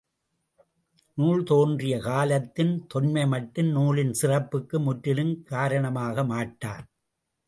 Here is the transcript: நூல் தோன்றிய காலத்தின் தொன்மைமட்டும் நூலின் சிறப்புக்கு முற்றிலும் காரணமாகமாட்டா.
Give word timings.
நூல் 1.17 1.43
தோன்றிய 1.43 1.95
காலத்தின் 1.99 2.71
தொன்மைமட்டும் 2.93 3.69
நூலின் 3.71 4.13
சிறப்புக்கு 4.13 4.79
முற்றிலும் 4.79 5.45
காரணமாகமாட்டா. 5.49 6.73